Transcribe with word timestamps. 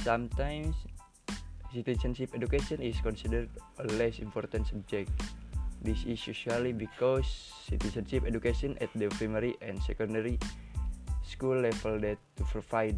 Sometimes 0.00 0.74
citizenship 1.72 2.32
education 2.34 2.80
is 2.80 2.96
considered 3.00 3.48
a 3.78 3.84
less 4.00 4.18
important 4.18 4.66
subject. 4.66 5.12
This 5.82 6.04
is 6.04 6.20
usually 6.26 6.72
because 6.72 7.28
citizenship 7.68 8.24
education 8.26 8.76
at 8.80 8.88
the 8.96 9.08
primary 9.16 9.56
and 9.60 9.80
secondary 9.82 10.38
school 11.24 11.60
level 11.60 12.00
that 12.00 12.18
to 12.36 12.44
provide 12.48 12.96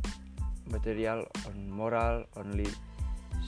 material 0.71 1.27
on 1.47 1.71
moral 1.71 2.25
only 2.37 2.71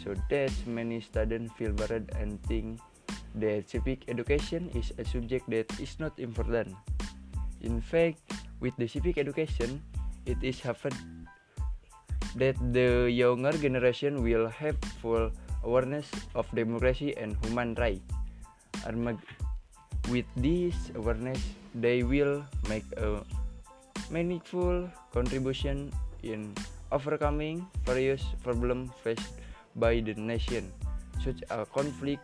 so 0.02 0.14
that 0.30 0.52
many 0.66 1.00
students 1.00 1.54
feel 1.56 1.72
buried 1.72 2.10
and 2.18 2.42
think 2.50 2.78
that 3.34 3.70
civic 3.70 4.04
education 4.08 4.70
is 4.74 4.92
a 4.98 5.04
subject 5.04 5.48
that 5.50 5.66
is 5.80 5.98
not 5.98 6.12
important. 6.18 6.74
In 7.62 7.80
fact, 7.80 8.20
with 8.60 8.76
the 8.76 8.86
civic 8.86 9.18
education, 9.18 9.82
it 10.26 10.38
is 10.42 10.60
happened 10.60 11.23
that 12.36 12.56
the 12.72 13.10
younger 13.10 13.52
generation 13.52 14.22
will 14.22 14.48
have 14.48 14.76
full 15.00 15.30
awareness 15.62 16.10
of 16.34 16.46
democracy 16.54 17.16
and 17.16 17.36
human 17.44 17.74
rights. 17.74 18.02
With 20.12 20.28
this 20.36 20.76
awareness, 20.94 21.40
they 21.72 22.02
will 22.04 22.44
make 22.68 22.84
a 23.00 23.24
meaningful 24.12 24.90
contribution 25.12 25.88
in 26.22 26.52
overcoming 26.92 27.64
various 27.88 28.20
problems 28.44 28.92
faced 29.02 29.40
by 29.76 30.04
the 30.04 30.12
nation, 30.14 30.70
such 31.24 31.40
as 31.48 31.66
conflict 31.72 32.20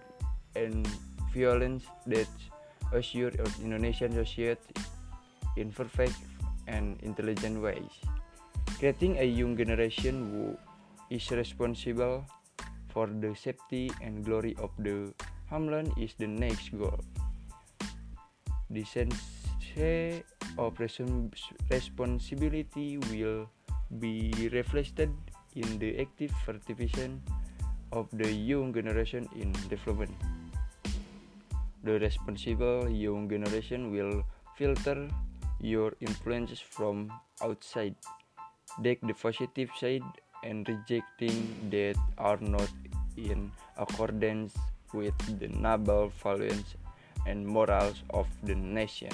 and 0.55 0.85
violence 1.33 1.89
that 2.07 2.29
assure 2.93 3.33
Indonesian 3.65 4.13
society 4.13 4.77
in 5.57 5.73
perfect 5.73 6.21
and 6.69 7.01
intelligent 7.01 7.63
ways. 7.63 7.91
Creating 8.81 9.21
a 9.21 9.29
young 9.29 9.61
generation 9.61 10.33
who 10.33 10.57
is 11.13 11.29
responsible 11.37 12.25
for 12.89 13.13
the 13.13 13.37
safety 13.37 13.93
and 14.01 14.25
glory 14.25 14.57
of 14.57 14.73
the 14.81 15.13
homeland 15.53 15.93
is 16.01 16.17
the 16.17 16.25
next 16.25 16.73
goal. 16.73 16.97
The 18.73 18.81
sense 18.89 19.21
of 20.57 20.81
responsibility 20.81 22.97
will 23.13 23.53
be 24.01 24.33
reflected 24.49 25.13
in 25.55 25.79
the 25.79 26.01
active 26.01 26.33
participation 26.49 27.21
of 27.93 28.09
the 28.17 28.33
young 28.33 28.73
generation 28.73 29.29
in 29.37 29.53
development. 29.69 30.17
The 31.85 32.01
responsible 32.01 32.89
young 32.89 33.29
generation 33.29 33.93
will 33.93 34.25
filter 34.57 35.05
your 35.61 35.93
influences 36.01 36.65
from 36.65 37.13
outside, 37.45 37.93
take 38.83 39.01
the 39.03 39.15
positive 39.15 39.71
side, 39.79 40.03
and 40.43 40.67
rejecting 40.69 41.71
that 41.71 41.97
are 42.19 42.39
not 42.41 42.69
in 43.17 43.51
accordance 43.77 44.55
with 44.93 45.15
the 45.39 45.49
noble 45.49 46.13
values 46.23 46.77
and 47.27 47.47
morals 47.47 48.03
of 48.11 48.27
the 48.43 48.55
nation. 48.55 49.11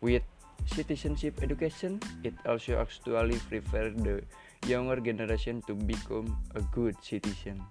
With 0.00 0.22
citizenship 0.66 1.42
education, 1.42 2.00
it 2.22 2.34
also 2.46 2.80
actually 2.80 3.38
prepares 3.48 3.94
the 3.96 4.22
younger 4.66 5.00
generation 5.00 5.62
to 5.66 5.74
become 5.74 6.38
a 6.54 6.62
good 6.72 6.96
citizen. 7.02 7.62